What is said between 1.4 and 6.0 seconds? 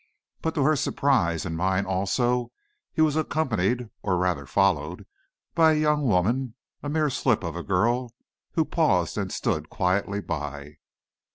and mine also, he was accompanied, or rather followed, by a